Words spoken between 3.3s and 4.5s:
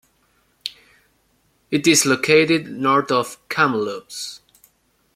Kamloops.